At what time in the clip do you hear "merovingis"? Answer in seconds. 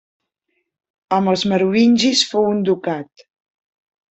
1.51-2.25